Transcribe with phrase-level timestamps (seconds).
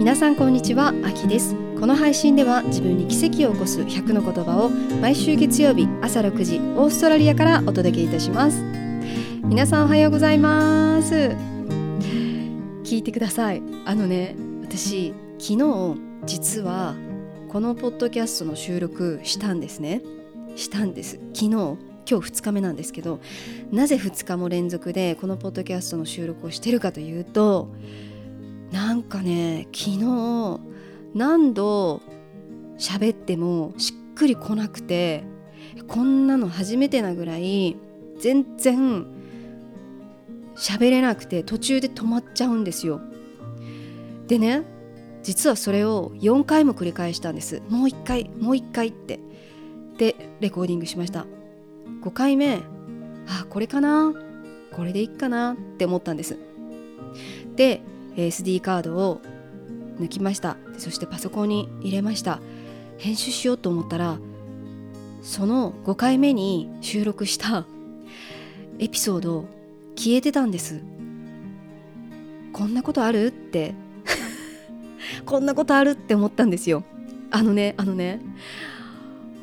[0.00, 1.54] 皆さんこんにちはあきです。
[1.78, 8.62] この配信では自分に奇跡を起こす100の言葉を毎週月曜日朝6時オーストラリアからお届けいたします。
[9.44, 11.36] 皆さんおはようございます。
[12.82, 13.62] 聞いてください。
[13.84, 16.94] あのね私昨日実は
[17.50, 20.00] このポッドキャストの収録したんですね。
[20.56, 21.20] したんです。
[21.34, 21.76] 昨日今
[22.06, 23.20] 日2日目なんですけど
[23.70, 27.68] なぜ2日も連続でこのポッドキャストの収録をしてるかというと
[28.72, 30.60] なんかね昨日
[31.14, 32.00] 何度
[32.78, 35.24] 喋ってもしっくりこなくて
[35.88, 37.76] こんなの初めてなぐらい
[38.20, 39.06] 全然
[40.56, 43.00] 喋れなくて途中で止まっちゃうんですよ。
[44.26, 44.62] でね
[45.22, 47.62] 実はそれを4回も繰り返したんです。
[47.68, 49.18] もう1回もう1回って。
[49.98, 51.26] でレコーディングしました。
[52.02, 52.60] 5回目
[53.26, 54.14] あこれかな？
[54.72, 55.52] これでいいかな？
[55.52, 56.38] って思ったんです。
[57.56, 57.82] で
[58.16, 59.20] SD カードを
[59.98, 60.56] 抜きました。
[60.78, 62.40] そしてパソコンに入れました。
[62.98, 64.18] 編集しようと思ったら
[65.22, 67.66] その5回目に収録した
[68.78, 69.46] エピソード
[69.96, 70.80] 消えてたんです。
[72.52, 73.26] こんなことある？
[73.26, 73.74] って
[75.24, 76.84] こんなことあるって思ったんですよ。
[77.30, 78.20] あのねあのね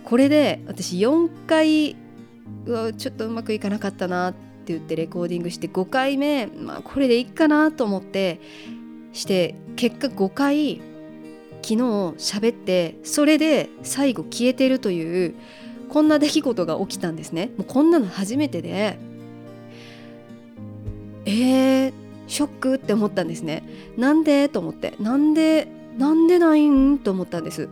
[0.03, 1.95] これで私4回
[2.65, 4.33] うわちょっとうまくいかなかったなっ
[4.67, 8.41] って言ってレコーディングして5回目、まあ、これでいいかなと思って
[9.13, 10.81] して結果5回
[11.61, 11.75] 昨日
[12.17, 15.35] 喋ってそれで最後消えてるという
[15.87, 17.51] こんな出来事が起きたんですね。
[17.57, 18.99] もうこんなの初めてで
[21.23, 21.93] えー、
[22.27, 23.63] ショックって思ったんですね。
[23.97, 24.49] なんで？
[24.49, 24.95] と思って。
[24.99, 26.99] なんでなんでないん？
[26.99, 27.69] と思ったんです。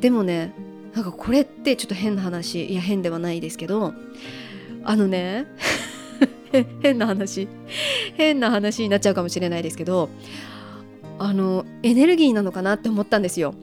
[0.00, 0.52] でもね
[0.94, 3.92] なんかこれってちょっと変な話いや変ではないですけど
[4.86, 5.46] あのね
[6.80, 7.48] 変な話。
[8.16, 10.08] 変な話になっちゃうかもしれないですけど
[11.18, 13.54] あのエネルギーなのかなって思ったんですよ。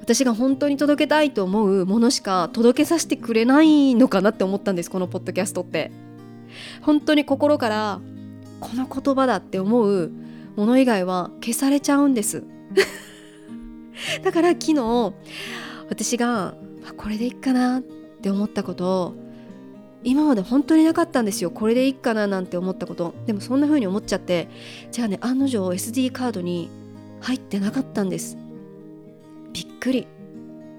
[0.00, 5.90] 私が本当に届けたいと思うものしか届けさせてくれないのかなって思ったんですこのポッドキャストって。
[6.80, 8.00] 本当に心から
[8.60, 10.10] この言葉だって思う
[10.56, 12.44] もの以外は消されちゃうんです。
[14.22, 15.12] だから昨日
[15.88, 16.54] 私が
[16.96, 17.82] これでいいかなっ
[18.22, 19.25] て思ったことを
[20.06, 21.50] 今まで本当になかったんですよ。
[21.50, 23.12] これでいいかななんて思ったこと。
[23.26, 24.46] でもそんな風に思っちゃって。
[24.92, 26.70] じゃあね案の定 SD カードに
[27.20, 28.38] 入ってなかったんです。
[29.52, 30.06] びっくり。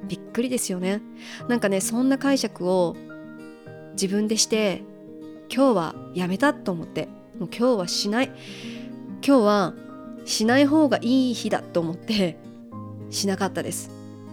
[0.08, 1.02] びっくりですよね。
[1.50, 2.96] なんかねそんな解釈を
[3.94, 4.82] 自分でして
[5.54, 7.10] 今日はやめたと思って。
[7.38, 8.32] もう今日はしない。
[9.22, 9.74] 今日は
[10.24, 12.38] しない方がいい日だと思って。
[13.10, 13.92] しなかったです。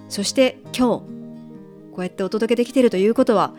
[0.08, 1.04] そして今日こ
[1.98, 3.54] うやってお届けできてるということは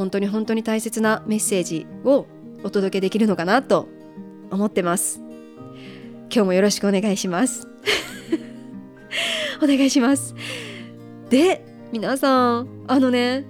[0.00, 2.24] 本当に本当に大切なメッセージを
[2.64, 3.86] お届けできるのかなと
[4.50, 5.20] 思ってます。
[6.30, 7.68] 今日もよろしくお願いします。
[9.62, 10.34] お願いします。
[11.28, 13.44] で皆さんあのね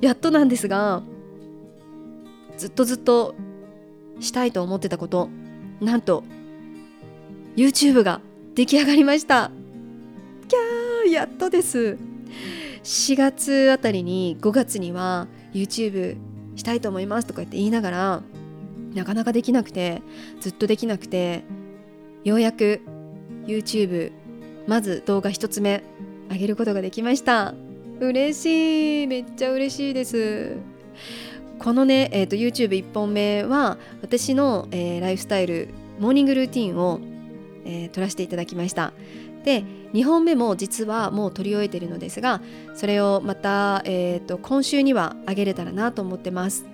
[0.00, 1.02] やっとなんですが
[2.56, 3.34] ずっとずっと
[4.18, 5.28] したいと思ってたこと
[5.82, 6.24] なんと
[7.54, 8.22] YouTube が
[8.54, 9.50] 出来上がりました。
[10.48, 11.98] キャーやっとです。
[12.82, 16.16] 4月あたりに5月には YouTube
[16.56, 18.22] したいと思いますとか言って言いながら
[18.94, 20.02] なかなかできなくて
[20.40, 21.44] ずっとできなくて
[22.24, 22.80] ようやく
[23.46, 24.12] YouTube
[24.66, 25.82] まず動画1つ目
[26.30, 27.54] 上げることができました。
[28.00, 29.06] 嬉しい。
[29.06, 30.56] めっちゃ嬉しいです。
[31.58, 35.68] このね、えーと、YouTube1 本目は私の、えー、ライフスタイル
[35.98, 37.00] モーニングルーティンを、
[37.66, 38.92] えー、撮らせていただきました。
[39.44, 42.40] で2本目も実はもう撮り終えているのですが
[42.74, 46.66] それをまた、えーと、今週にはあげれたらなと思ってます。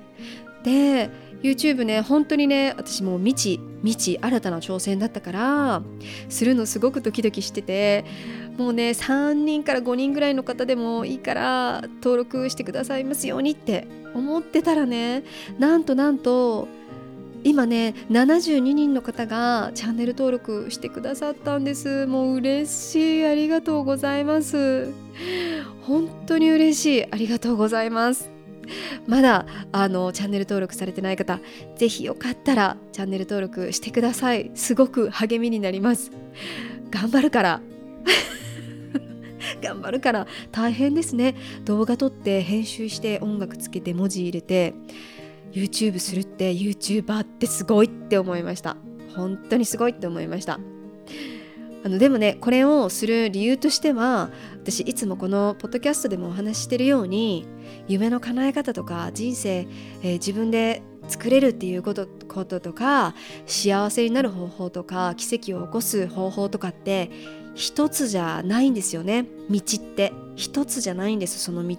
[0.62, 1.10] で
[1.42, 5.82] YouTube ね本当にね私もう未知未知新たな挑戦だったから
[6.28, 8.04] するのすごくドキドキしてて
[8.56, 15.24] もうね3人から5人ぐらいの方でもいいから登録してくださいますようにって思ってたらね
[15.58, 16.66] なんとなんと
[17.46, 22.04] 今ね72人の方がチャンネル登録してくださったんです。
[22.06, 23.24] もう嬉しい。
[23.24, 24.92] ありがとうございます。
[25.82, 27.04] 本当に嬉しい。
[27.04, 28.30] ありがとうございます。
[29.06, 31.38] まだあのチャンネル登録されてない方
[31.76, 34.50] ぜひよかったらチャンネル登録してください。
[34.56, 36.10] すごく励みになります。
[36.90, 37.60] 頑張るから。
[39.62, 40.26] 頑張るから。
[40.50, 41.36] 大変ですね。
[41.64, 44.74] 動画撮って編集して音楽つけて文字入れて
[45.52, 48.76] YouTube するって YouTuber ってすごいって思いました。
[49.14, 50.60] 本当にすごいって思いました。
[51.84, 57.46] あのでもねこれをする理由としては私いつもこのポッドキャストでもお話ししてるように
[57.86, 59.68] 夢の叶え方とか人生、
[60.02, 63.14] えー、自分で作れるっていうことこととか
[63.46, 67.10] 幸せになる方法とか奇跡を起こす方法とかって
[67.54, 69.24] 一つじゃないんですよね。
[69.48, 70.12] 道って。
[70.36, 71.76] 一つじゃないんですその道。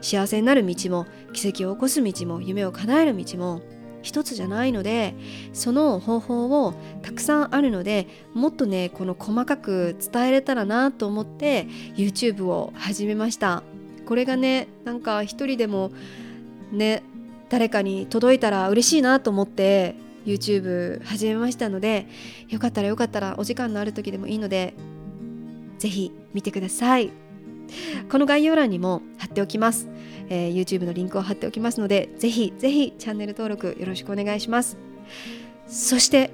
[0.00, 3.62] 幸せになる道も奇跡を起こす道も夢を叶える道も
[4.02, 5.14] 一つじゃないので
[5.52, 13.62] その方法をたくさんあるのでもっとねこの細かく伝えれたらなと思って YouTube を始めました。
[14.06, 15.90] これがねなんか一人でも
[16.72, 17.02] ね
[17.50, 22.06] 誰かに届いたら嬉しいなと思って YouTube 始めましたので
[22.48, 24.74] よかったらよかったらお時間のある時でもいいので
[25.78, 27.27] ぜひ見てください。
[28.10, 29.88] この概要欄にも貼っておきます、
[30.28, 34.76] えー、YouTube のリンクを貼っておきますのでぜひぜひチャンネル登録よろしくお願いします。
[35.66, 36.30] そして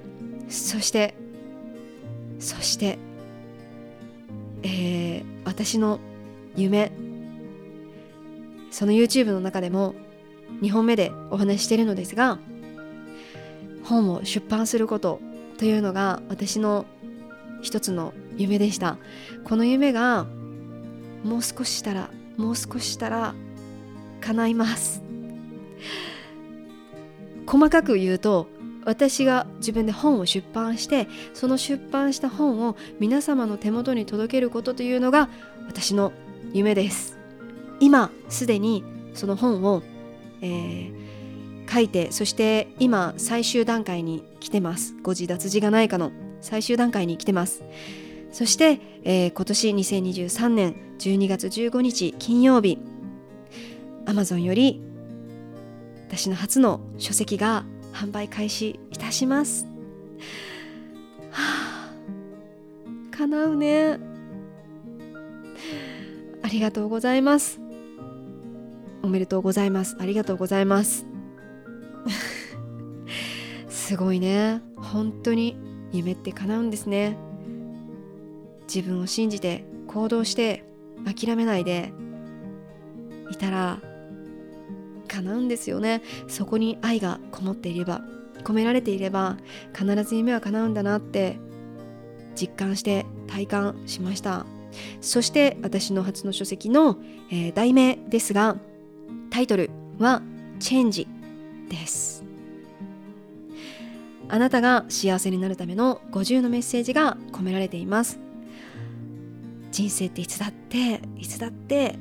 [0.48, 1.14] そして
[2.38, 2.98] そして
[4.62, 6.00] えー、私の
[6.56, 6.90] 夢
[8.70, 9.94] その YouTube の中でも
[10.62, 12.38] 2本目でお話ししているのですが
[13.84, 15.20] 本を出版すること
[15.58, 16.86] というのが私の
[17.62, 18.98] 一つの夢でした。
[19.44, 20.26] この夢が
[21.24, 23.34] もう少ししたらもう少ししたら
[24.20, 25.02] 叶います。
[27.46, 28.48] 細かく言うと
[28.84, 35.28] 私が自分で本を出版してその出版した本を皆様の手元に届けることというのが
[35.66, 36.12] 私の
[36.52, 37.18] 夢です。
[37.80, 38.84] 今すでに
[39.14, 39.82] その本を、
[40.42, 44.94] えー、書いてそして今最終段階に来てます。
[45.02, 47.62] 誤字脱字がないかの最終段階に来てます。
[48.32, 52.78] そして、えー、今年2023年12月15日金曜日
[54.06, 54.82] Amazon より
[56.08, 59.66] 私の初の書籍が販売開始いたします。
[61.30, 61.90] はあ、
[63.10, 63.98] 叶うね。
[66.42, 67.60] ありがとうございます。
[69.02, 69.96] おめでとうございます。
[69.98, 71.06] ありがとうございます。
[73.68, 74.62] すごいね。
[74.76, 75.56] 本当に
[75.92, 77.16] 夢って叶うんですね。
[78.72, 80.64] 自分を信じて行動して
[81.04, 81.92] 諦めないで
[83.30, 83.80] いたら
[85.08, 86.02] 叶うんですよね。
[86.28, 88.02] そこに愛がこもっていれば
[88.42, 89.36] 込められていれば
[89.76, 91.38] 必ず夢は叶うんだなって
[92.34, 94.46] 実感して体感しました。
[95.00, 96.98] そして私の初の書籍の、
[97.30, 98.56] えー、題名ですが
[99.30, 100.20] タイトルは
[100.58, 101.06] 「チェンジ」
[101.70, 102.24] です。
[104.28, 108.23] あなたが幸せになるための50のメッセージが込められています。
[109.74, 111.96] 人生っていつだっていつだって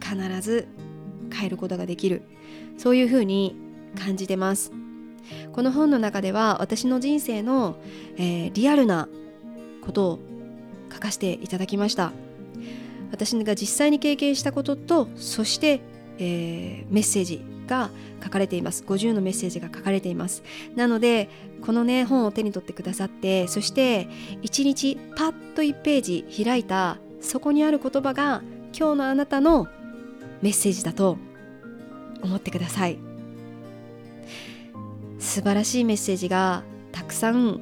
[0.00, 0.68] 必ず
[1.34, 2.22] 変えることができる。
[2.78, 3.56] そういうふうに
[3.98, 4.70] 感じてます。
[5.52, 7.78] この本の中では私の人生の、
[8.16, 9.08] えー、リアルな
[9.84, 10.18] ことを
[10.92, 12.12] 書かせていただきました。
[13.10, 15.80] 私が実際に経験したこととそして、
[16.18, 17.90] えー、メッセージが
[18.22, 18.84] 書かれています。
[18.84, 20.44] 50のメッセージが書かれています。
[20.76, 21.28] なので
[21.62, 24.06] このね本を手に取ってくださってそして
[24.42, 28.42] 1日パッと1ページ開いたそこにある言葉が
[28.78, 29.66] 今日のあなたの
[30.42, 31.16] メッセージだと
[32.22, 32.98] 思ってください。
[35.18, 37.60] 素晴らしいメッセージがたくさん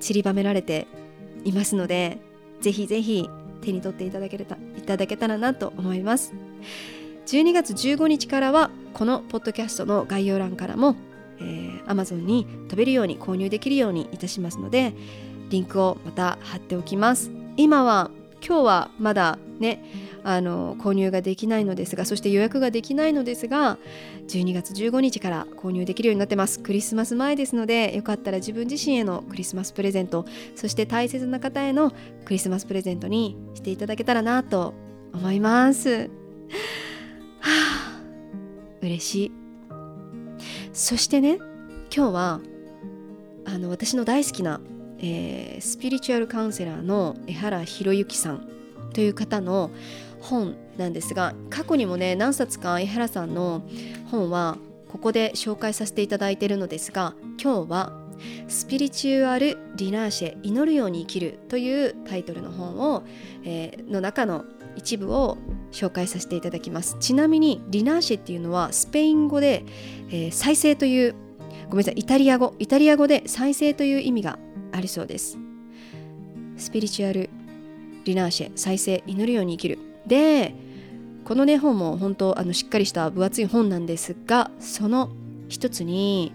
[0.00, 0.86] 散りばめられて
[1.44, 2.18] いますので
[2.60, 3.28] ぜひぜひ
[3.60, 6.34] 手に取っていただけたいただけたらなと思います。
[7.26, 10.96] 12月15日からはこのポッドキャストの概要欄からも、
[11.38, 14.92] えー、Amazon に飛べるように購入できるようにいたしますので
[15.50, 17.30] リンクをまた貼っておきます。
[17.56, 18.10] 今は
[18.46, 19.84] 今日はまだね
[20.24, 23.78] あの購入ができないのですがそして予約ができないのですが
[24.28, 26.60] 12月15日から購入できるようになってます。
[26.60, 31.92] クリスマス前ですのでよかったら自分自身へのクリスマスプレゼントそして大切な方への
[32.24, 34.74] クリスマスプレゼントにしていただけたらなと
[35.14, 36.10] 思います。
[37.40, 38.00] はあ
[38.80, 39.32] 嬉しい。
[40.72, 41.36] そしてね
[41.94, 42.40] 今日は
[43.44, 44.60] あの私の大好きな
[45.02, 48.48] えー、スピリチュアルカウンセラーの江原博之さん
[48.94, 49.70] という方の
[50.20, 53.62] 本なんですが過去にもね何冊か江原さんの
[54.10, 54.56] 本は
[54.88, 57.92] ここで紹介させていただいているのですが今日は
[58.46, 63.02] 「スピリチュアル・ディナーシェ祈るように生きる」というタイトルの本を、
[63.44, 64.44] えー、の中の
[64.76, 65.38] 一部を
[65.72, 66.96] 紹介させていただきます。
[67.00, 69.64] ちなみにディナーシェっていうのはスペイン語で、
[70.10, 71.14] えー、再生という
[71.68, 72.54] ごめんなさいイタリア語。
[72.58, 74.38] イタリア語で再生という意味が
[74.72, 75.38] ありそうです。
[76.56, 77.30] スピリチュアル
[78.04, 79.78] リナーシェ再生祈るように生きる。
[80.06, 80.54] で
[81.24, 85.10] このね本も本当あのしっかりした分厚い本なんですがその
[85.48, 86.32] 一つに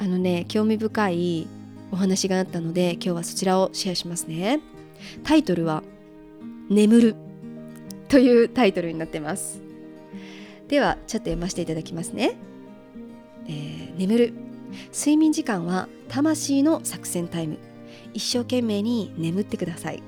[0.00, 1.46] あのね興味深い
[1.92, 4.60] お話があったので今日はそちらをシェアしますね。
[5.22, 5.82] タイトルは
[6.68, 7.16] 「眠る」
[8.08, 9.60] というタイトルになってます。
[10.66, 12.36] ではちょっと読ませていただきますね。
[13.46, 14.47] えー、眠る。
[14.92, 17.58] 睡眠時間は魂の作戦タイム。
[18.14, 20.02] 一生懸命に眠ってください。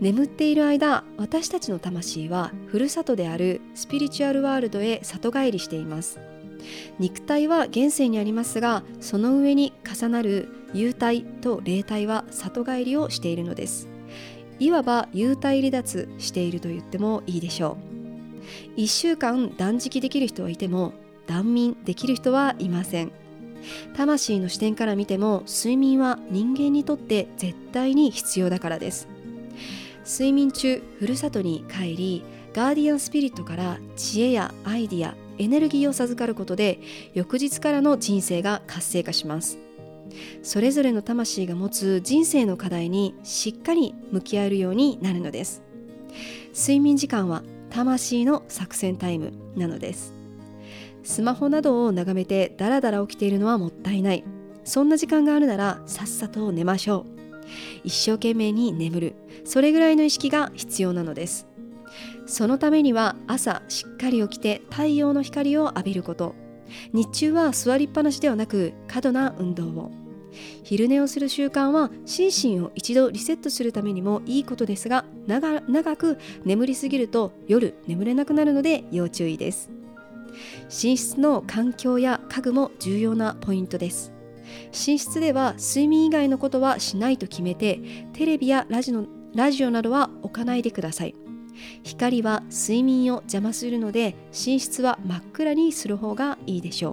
[0.00, 6.20] 眠っている間私たちの魂はふるさとであるスピリチュアルワールドへ里帰りしています。
[6.98, 13.88] 肉体は現世にありますがその上に重なる幽体と霊体は里帰りをしているのです。
[14.58, 17.76] いわば幽体離脱していると言ってもいいでしょ
[18.76, 18.80] う。
[18.80, 20.92] 1週間断食できる人はいても
[21.26, 23.12] 断眠できる人はいません。
[23.96, 29.08] 魂の視点から見ても睡眠は人間にとって絶対に必要だからです。
[30.04, 36.80] 睡眠中ふるさとに帰りガーディアンスピリットから知恵やアイディアエネルギーを授かることで
[37.12, 39.58] 翌日からの人生が活性化します。
[40.42, 45.62] それぞれの魂が持つ人生の課題にしっかり向き合えるようになるのです。
[46.54, 50.15] 睡眠時間は魂の作戦タイムなのです。
[51.06, 54.24] スマホなどを眺めてダラダラ起きているのはもったいない。
[54.64, 57.16] そんな時間があるならさっさと寝ましょう。
[57.84, 59.14] 一生懸命に眠る。
[59.44, 61.46] それぐらいの意識が必要なのです。
[62.26, 66.34] そのためには朝しっかり起きて太陽の光を浴びること。
[66.92, 69.92] 日中は座りっぱなしではなく過度な運動を。
[70.64, 79.75] 昼寝をする習慣は心身を一度リセットするためにもいいことですが長く眠りすぎると夜眠れなくなるので要注意です。
[80.64, 84.12] 寝室の環境や家具も重要なポイントです。
[84.72, 87.80] 寝室では睡眠以外のことはしないと決めて
[88.12, 91.14] テレビやラジオラジオなどは置かないでください。
[91.82, 96.92] 光は睡眠を邪魔するので寝室は真っ暗にする方がいいでしょ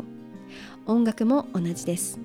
[0.88, 0.91] う。
[0.91, 2.19] 音楽も同じです。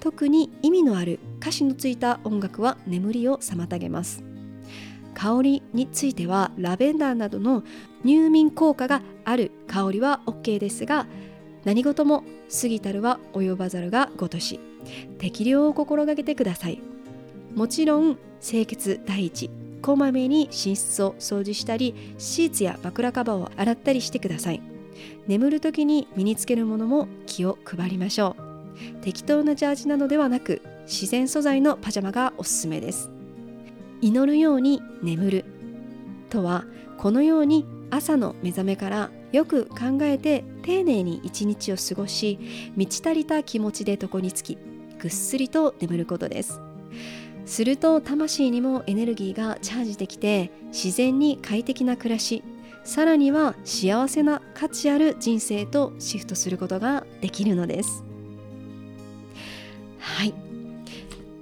[0.00, 4.25] 特に意味のある歌詞のついた音楽は眠りを妨げます。
[5.16, 7.64] 香りについてはラベンダーなどの
[8.04, 11.06] 入眠効果がある香りは OK ですが
[11.64, 12.22] 何事も
[12.60, 14.60] 過ぎたるは及ばざるがごとし
[15.18, 16.80] 適量を心がけてください。
[17.54, 24.60] もちろん清潔第一こまめに寝室を掃除したりシーツや枕カバーを洗ったりしてください。
[25.26, 29.02] 眠る時に身につけるものも気を配りましょう。
[29.02, 33.15] 適当なジャージなどではなく自然素材のパジャマがおすすめです。
[34.00, 35.44] 祈るように眠る。
[36.30, 36.64] とは
[36.98, 42.38] このように朝の目覚めからよく考えて丁寧に一日を過ごし
[42.74, 44.58] 満ち足りた気持ちで床につき
[44.98, 46.60] ぐっすりと眠ることです。
[47.44, 52.42] すると魂にもエネルギーがチャージできて自然に快適な暮らし
[52.82, 58.04] さらには幸せな価値ある人生とシフトすることができるのです。
[59.98, 60.45] はい。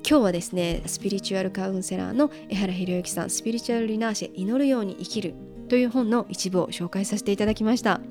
[0.06, 5.34] 今日はですねスピリチュアルカウンセラーの江原博之さんスピリチュアルリナーシェ祈るように生きる
[5.70, 8.02] という本の一部を紹介させていただきました。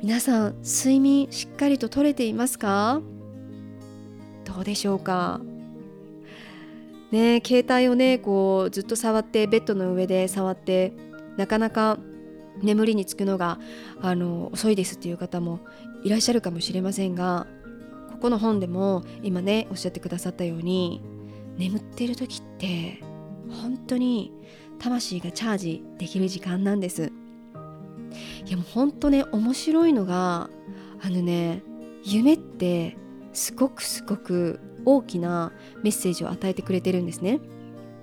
[0.00, 3.02] 皆さん睡眠しっかりと取れていますか？
[4.44, 5.40] どうでしょうか？
[7.10, 10.92] ね携帯をねこうずっと触ってベッドの上で触って
[11.36, 11.98] なかなか
[12.62, 13.58] 眠りにつくのが
[14.00, 15.58] あの遅いですっていう方も
[16.04, 17.48] いらっしゃるかもしれませんが
[18.20, 21.02] この本でも今ねおっしゃってくださったように
[21.56, 23.00] 眠ってる時って
[23.62, 24.32] 本当に
[24.78, 27.12] 魂がチャージできる時間なんです。
[28.46, 30.48] いやもうほんとね面白いのが
[31.02, 31.62] あのね
[32.04, 32.96] 夢って
[33.32, 37.40] すごくすごく大きなメッセージを与えてくれてるんですね。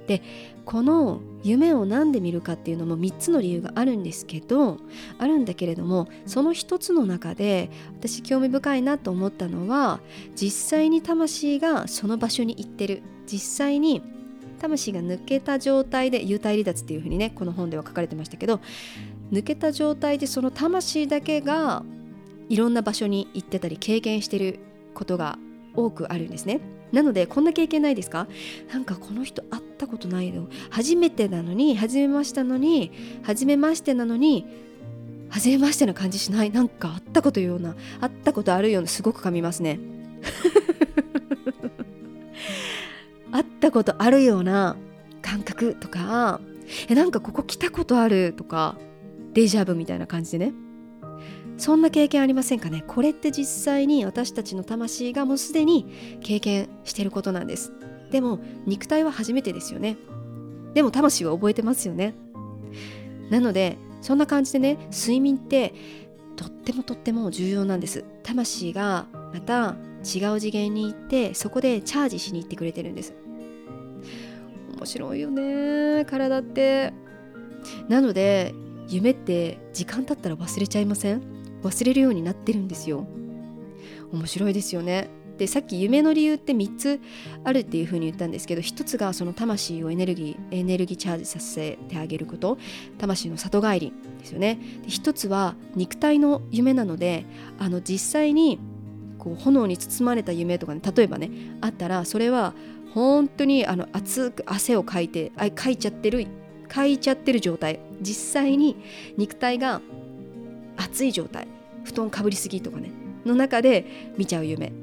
[0.08, 0.22] で
[0.66, 4.78] この夢を何で見るかっていうのも3つの理由があるんですけど
[5.18, 7.70] あるんだけれどもその1つの中で
[8.00, 10.00] 私興味深いなと思ったのは
[10.36, 13.04] 実際に魂がその場所に行ってる。
[13.28, 14.02] 実際に
[14.60, 18.62] 魂が抜けた状態で幽体離脱っていうふうにねこの本では書かれてましたけど
[19.32, 21.84] 抜けた状態でその魂だけが
[22.50, 24.60] いろんな場所に行ってたり経験してる
[24.94, 25.38] ことが
[25.76, 26.62] 多くあるんですね。
[26.92, 28.28] なのでこんな経験ないですか？
[28.72, 30.48] なんかこの人会ったことないの。
[30.70, 32.92] 初めてなのに初めましてなのに
[33.24, 34.46] 初めましてなのに
[35.30, 36.52] 初めましてな感じしない。
[36.52, 39.80] なんか会ったことような会ったことあるようなすごく噛みますね。
[43.32, 44.78] 会ったことあるような
[45.22, 46.40] 感覚とか
[46.88, 48.78] えなんかここ来たことあるとか
[49.34, 50.54] デジャブみたいな感じでね。
[51.58, 52.84] そんな経験ありませんかね？
[52.86, 55.88] これって実際に私たちの魂がもうすでに
[56.22, 57.72] 経験してることなんです。
[58.12, 59.98] でも肉体は初めてですよね。
[60.74, 62.14] でも魂は覚えてますよね。
[63.30, 65.74] なのでそんな感じでね睡眠って
[66.36, 68.04] とってもとっても重要なんです。
[68.24, 73.14] 魂がまた違う次元に行ってそこでチャージしに行ってくれてるんです。
[74.78, 76.94] 面白いよね体って。
[77.88, 78.54] なので
[78.88, 81.35] 夢って時間経ったら忘れちゃいません？
[81.66, 83.06] 忘れるようになってるんですよ。
[84.12, 85.10] 面白いですよね。
[85.38, 87.02] でさっき夢の理由って3つ
[87.44, 92.58] あるっていうふうに言ったんですけど1つがその魂をエネルギーエネルギーチャージさせてあげること。
[92.98, 94.60] 魂の里帰りですよね。
[94.84, 97.26] で1つは肉体の夢なので
[97.60, 98.60] あの実際に
[99.18, 101.32] こう炎に包まれた夢とかね例えばね
[101.62, 102.54] あったらそれは
[102.94, 106.28] 本当にあの熱く汗をかいてあかいちゃってる
[106.70, 107.80] かいちゃってる状態。
[108.02, 108.78] 実際に
[109.18, 109.82] 肉体が
[110.78, 111.48] 熱い状態。
[111.86, 112.92] 布団かぶりすぎとかね
[113.26, 114.74] の中で見ちゃう夢。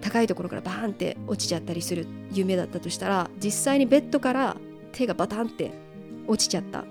[0.00, 4.56] 高いところからバーンって落ちちゃったりする夢だったとしたら実際にベッドから
[4.90, 5.70] 手がバタンって
[6.26, 6.84] 落ちちゃった。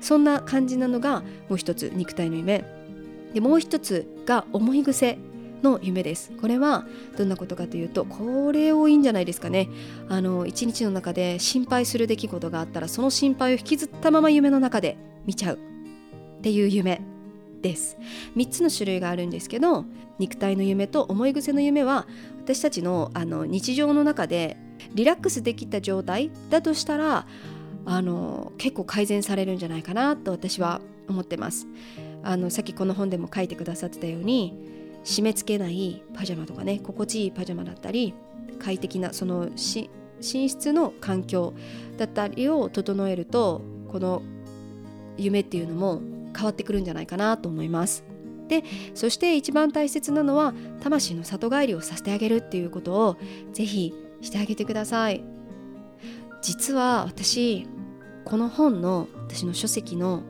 [0.00, 2.64] そんな感じなのがもう一つ肉体の夢。
[3.32, 5.18] でもう一つが思い癖
[5.62, 6.32] の夢です。
[6.40, 6.84] これは
[7.16, 9.68] どんなことかというとこれ多いんじゃないですかね。
[10.08, 15.58] あの一日の中で心配する出来事があったらその心配を引きずったまま夢の中で見ちゃう。
[16.38, 17.11] っていう夢。
[17.62, 17.96] です。
[18.36, 19.84] 3つの種類があるんですけど
[20.18, 22.06] 肉体の夢と思い癖の夢は
[22.42, 24.56] 私たちのあの日常の中で
[24.94, 27.26] リラックスできた状態だとしたら
[27.84, 31.66] あの結構改善されるんじゃないかなと私は思ってます。
[32.22, 34.54] あのさっきこの本でも書いてくださってたように
[35.04, 38.14] 締め付けないパジャマとかね心地いいパジャマだったり
[38.60, 39.88] 快適なその寝
[40.20, 41.52] 室の環境
[41.98, 44.22] だったりを整えるとこの
[45.16, 46.00] 夢っていうのも
[46.34, 48.04] 変わってくるんじゃないかなと思います。
[48.48, 53.16] でそして一番大切なのは魂の里帰りをさせてあげるっていうことを
[53.52, 55.24] ぜひしてあげてください。
[56.42, 57.66] 実は私
[58.24, 60.22] この本の私の書籍の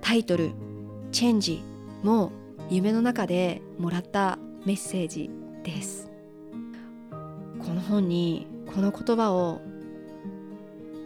[0.00, 0.52] タイトル
[1.12, 1.62] 「チェンジ」
[2.02, 2.32] も
[2.70, 5.30] 夢の中でもらったメッセージ
[5.62, 6.10] です
[7.58, 9.60] この本にこの言葉を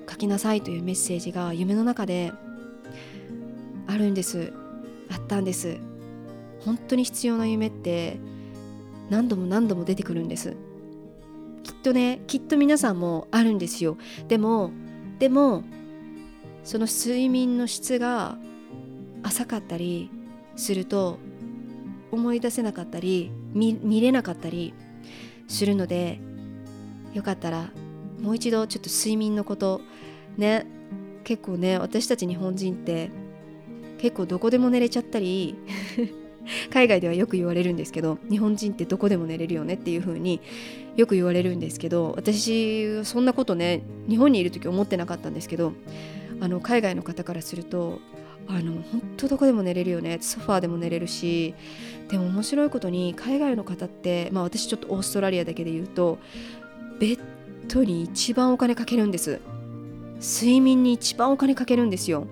[0.08, 2.32] 書きなさいというメッセージが夢の中で
[3.88, 4.52] あるんです。
[5.10, 5.78] あったんです。
[6.60, 8.20] 本当に必要な夢って
[9.10, 10.54] 何度も何度も出てくるんです。
[11.64, 13.96] きっとねきっと皆さんもあるんですよ。
[14.28, 14.70] でも
[15.18, 15.64] でも
[16.64, 18.36] その睡眠の質が
[19.22, 20.10] 浅かったり
[20.54, 21.18] すると
[22.12, 24.74] 思い出せなかったり見れなかったり
[25.46, 26.20] するので
[27.14, 27.70] よかったら
[28.20, 29.80] もう一度ちょっと睡眠のこと
[30.36, 30.66] ね
[31.24, 33.10] 結構ね私たち日本人って
[33.98, 35.56] 結構どこでも寝れちゃったり
[36.70, 40.40] 海外ではよく言われるんですけど日本人ってどこでも寝れるよねっていう風に
[40.96, 45.72] よく言われるんですけど私そんなことね日本にいる時思ってなかったんですけど
[46.40, 48.00] あの海外の方からすると
[48.46, 51.54] あの本当どこでも寝れるよねソファーでも寝れるし
[52.08, 56.18] でも面白いことに海外の方ってまあ私ちょっとオーストラリアだけで言うと
[56.98, 57.20] ベッ
[57.68, 59.40] ドに一番お金かけるんです。
[60.20, 62.26] 睡眠に一番お金かけるんですよ。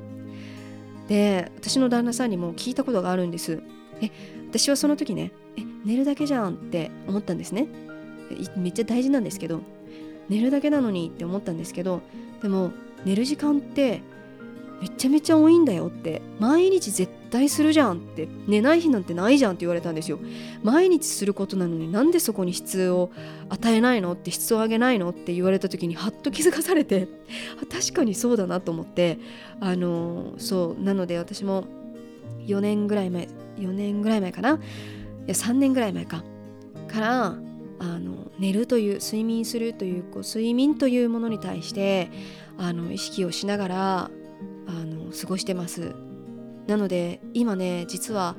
[1.09, 3.63] で私の旦那さんにも聞いたことがあるんです。
[4.01, 4.11] え
[4.49, 7.69] 私はその時ねえ寝るだけじゃんって思ったんですね。
[8.57, 9.61] めっちゃ大事なんですけど
[10.29, 12.03] 寝るだけなのにって思ったんですけど
[12.43, 12.73] でも
[13.05, 14.03] 寝る時間って
[14.81, 16.23] めちゃめちゃ多いんだよって。
[16.39, 18.29] 毎日絶対するじゃんって。
[18.47, 20.19] 寝ない日なんてないじゃんって言われたんですよ。
[20.63, 23.11] 毎日することなのになんでそこに質を
[23.49, 27.09] 与えないのって質を上げないのって言われた時にハッと気づかされて
[27.71, 29.19] 確かにそうだなと思って
[29.61, 31.65] あのそうなので私も
[32.47, 34.51] 4年ぐらい前4年ぐらい前かな？
[34.51, 34.53] い
[35.29, 36.23] や3年ぐらい前か。
[36.89, 37.37] から
[37.79, 42.11] あの寝るという睡眠するというこう睡眠というものに対して
[42.59, 44.11] あの意識をしながら
[44.67, 45.95] あの過ごしてます。
[46.67, 48.37] なので今ね実は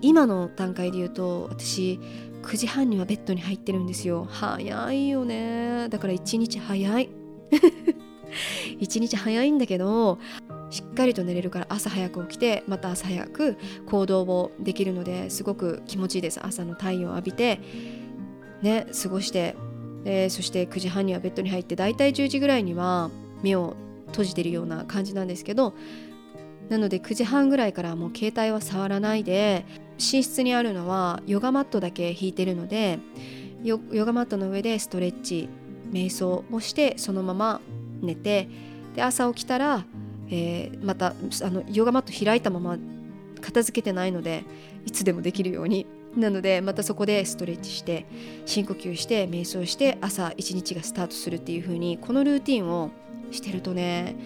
[0.00, 2.00] 今の段階で言うと私
[2.42, 4.26] 9時半にはベッドに入ってるんですよ。
[4.30, 5.88] 早いよね。
[5.88, 7.08] だから1日早い。
[8.80, 10.18] 1日早いんだけど
[10.70, 16.40] しっかりと寝れるから朝早く起きてまた朝早く行動をできるのですごく気持ちいいです。
[16.44, 17.60] 朝の太陽を浴びて
[18.62, 19.56] ね過ごして、
[20.04, 23.10] えー、そして9時半にはベッドに入ってだいたい10時ぐらいには
[23.42, 23.76] 目を
[24.16, 25.74] 閉じてるような感じなんですけど
[26.70, 29.66] なので9時半ぐらいからもう携帯は触らないで
[29.98, 32.98] 寝室にあるのはヨガマットだけ引いてるので
[33.62, 35.48] ヨガマットの上でストレッチ
[35.90, 37.60] 瞑想をしてそのまま
[38.00, 38.48] 寝て
[38.94, 39.84] で朝起きたら、
[40.28, 42.78] えー、またあのヨガマット開いたまま
[43.40, 44.44] 片付けてないので
[44.86, 45.86] いつでもできるように。
[46.16, 48.06] なのでまたそこでストレッチして
[48.46, 52.90] 深呼吸して瞑想して朝一日がスタートするっていう風にこのルーティンを
[53.30, 54.16] してるとね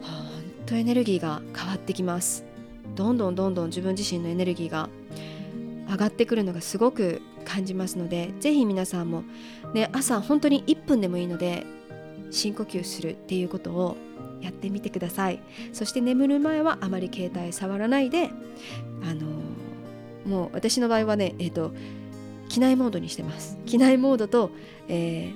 [0.00, 2.44] ほんとエネルギーが変わってきます。
[2.94, 4.88] どんどんどんどん自分自身のエネルギーが
[5.90, 9.22] 上がってくるのがすごく感じますのでぜひ皆さんも、
[9.74, 11.64] ね、朝本当に1分でもいいので
[12.30, 13.96] 深呼吸するっていうことを
[14.40, 15.40] やってみてください。
[15.72, 18.30] そして眠る前はあまり携帯触らないで
[19.02, 19.26] あの
[20.26, 21.72] もう私の場合はねえっ、ー、と
[22.48, 23.58] 機内モードにしてます。
[23.66, 24.50] 機内モードと、
[24.88, 25.32] え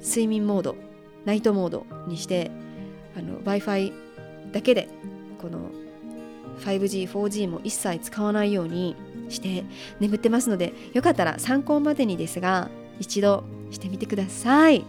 [0.00, 0.76] ー、睡眠モード。
[1.24, 2.50] ナイトモードにして
[3.16, 3.92] w i f i
[4.52, 4.88] だけで
[5.40, 5.70] この
[6.60, 8.96] 5G、4G も一切使わないように
[9.28, 9.64] して
[10.00, 14.84] 眠ってますのでよかったら参考までにですが一度してみてください。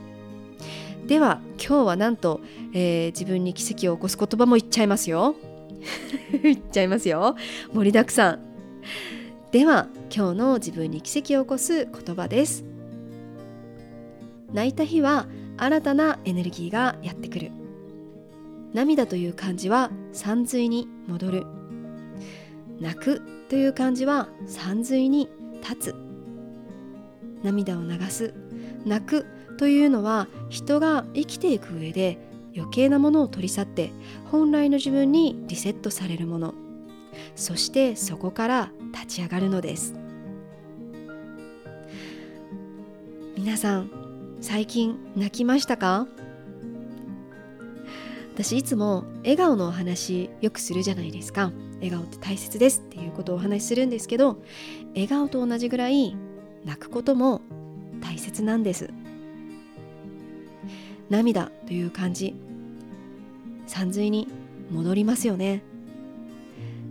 [1.07, 2.39] では今日はなんと、
[2.73, 5.35] えー、自分に奇跡を起こす言葉も言っちゃいますよ。
[6.43, 7.35] 言っちゃいますよ。
[7.73, 8.39] 盛りだくさん。
[9.51, 12.63] では今日の自分に奇跡を起こす言葉です。
[14.53, 17.51] 泣いた日は新たなエネルギーがやってくる。
[18.73, 21.45] 涙という漢字は三髄に戻る。
[22.79, 25.29] 泣くという漢字は三髄に
[25.61, 25.95] 立つ。
[27.43, 28.33] 涙を流す。
[28.85, 29.25] 泣く
[29.57, 32.17] というのは人が生きていく上で
[32.55, 33.91] 余計なものを取り去って
[34.25, 36.53] 本来の自分にリセットされるもの。
[37.35, 39.93] そしてそこから立ち上がるのです。
[43.37, 44.02] 皆さん
[44.43, 46.05] 最近泣きましたか？
[48.33, 51.53] 私いつも笑顔のお話よくするじゃないですか。
[51.75, 54.43] 笑顔って大切ですっていうことをお話しするんですけど
[54.89, 56.17] 笑顔と同じぐらい
[56.65, 57.39] 泣くことも
[58.01, 58.89] 大切なんです。
[61.09, 62.35] 涙という感じ。
[63.65, 64.27] 三髄に
[64.71, 65.63] 戻りますよね。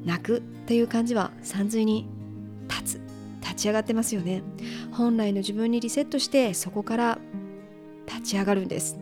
[0.06, 2.08] 泣くという感じは三髄に
[2.66, 3.00] 立つ
[3.42, 4.42] 立ち上がってますよね。
[4.90, 7.18] 本来の自分にリセットしてそこから
[8.06, 8.98] 立ち上がるんです。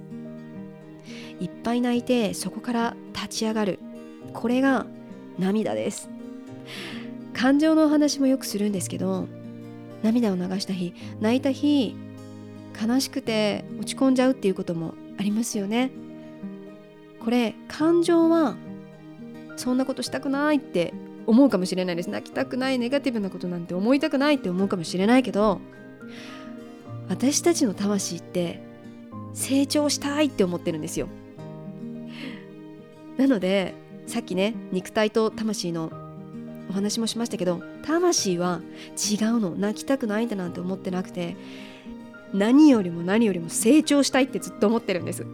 [1.41, 3.79] いっぱい泣いてそこから立ち上がる。
[4.33, 4.87] これが
[5.39, 6.11] 涙です。
[7.33, 9.27] 感情のお話もよくするんですけど
[10.03, 11.97] 涙を流した日泣いた日
[12.81, 15.91] 悲しくて落ち込んじゃうっていうこともありますよね。
[17.23, 18.57] これ感情は
[19.57, 20.95] そんなことしたくないって
[21.27, 22.11] 思うかもしれないです。
[22.11, 25.61] 泣きたくないネガティブなことなんて思いたくないって思うかもしれないけど
[27.09, 28.63] 私たちの魂って
[29.35, 31.09] 成長したいって思ってるんですよ。
[33.17, 33.75] なので
[34.07, 35.93] さっきね肉体と魂の
[36.71, 38.61] お話もしましたけど魂は
[38.97, 41.37] 違うの泣きたくないんだなんて思ってなくて
[42.33, 45.27] 何よりも何よりも成長したいってずっと思ってるんです。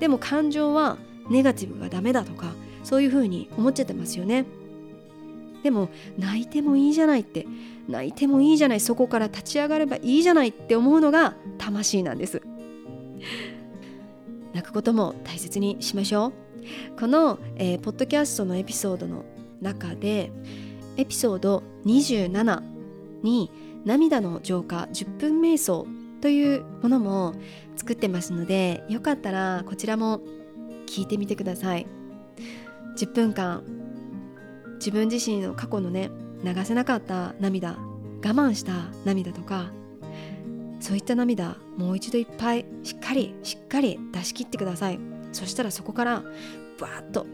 [0.00, 0.98] でも感情は
[1.30, 2.52] ネガティブがダメだとか
[2.84, 4.44] そういうふうに思っちゃってますよね。
[5.62, 7.46] でも泣いてもいいじゃないって
[7.88, 12.42] 泣いてもいいじゃないそこから立ち上がればいいじゃないって思うのが魂なんです。
[14.52, 16.32] 泣くことも大切にしましょう。
[16.98, 19.24] この、えー、ポッドキャストのエピソードの
[19.60, 20.30] 中で
[20.96, 22.62] エピソード27
[23.22, 23.50] に
[23.84, 25.86] 涙の浄化10分瞑想
[26.20, 27.34] というものも
[27.76, 30.20] 作ってますのでよかったらこちらも
[30.86, 31.86] 聞いてみてください。
[32.96, 33.64] 10分間
[34.74, 36.10] 自分自身の過去のね
[36.44, 38.72] 流せなかった涙我慢した
[39.04, 39.72] 涙とか
[40.82, 44.98] そういった涙もう一度いっぱいしっかりしっかり出し切ってください。
[45.30, 46.24] そしたらそこから
[46.80, 47.24] バーッと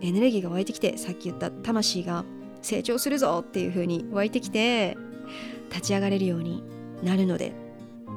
[0.00, 2.24] エネルギーが湧いてきてさっき言った魂が
[2.62, 4.96] 成長するぞっていう風に湧いてきて
[5.68, 6.62] 立ち上がれるように
[7.02, 7.52] なるので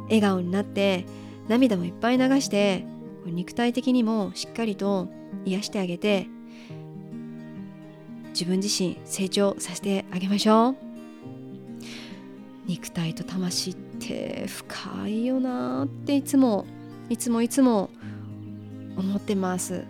[0.06, 1.06] 笑顔になって
[1.48, 2.86] 涙もいっぱい流して
[3.26, 5.10] 肉体的にもしっかりと
[5.46, 6.28] 癒してあげて
[8.30, 10.95] 自分自身成長させてあげましょう。
[12.68, 16.66] 肉体と魂って深いよなっていつも
[17.10, 17.90] いつもいつも
[18.98, 19.84] 思ってます。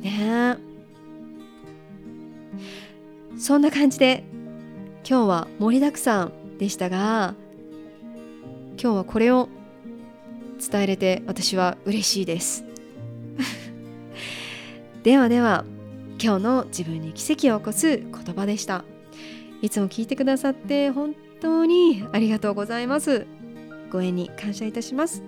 [0.00, 0.56] ね。
[3.36, 4.22] そんな感じで
[5.08, 7.34] 今日は盛りだくさんでしたが
[8.80, 9.48] 今日はこれを
[10.58, 12.64] 伝えれて私は嬉しいです。
[15.02, 15.64] ではでは
[16.22, 18.84] 今日の自分に奇跡を起こす言葉でした。
[19.62, 23.26] いつも聞いてくださって本当にありがとうございます。
[23.90, 25.22] ご縁に感謝いたします。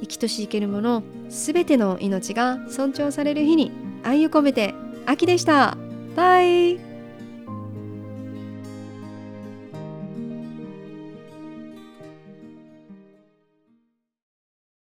[0.00, 3.72] 生きとし生けるものすべての命が尊重される日に
[4.04, 4.74] 愛を込めて
[5.06, 5.76] 秋でした。
[6.14, 6.87] バイ。